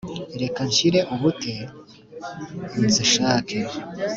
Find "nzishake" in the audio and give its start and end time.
2.85-3.59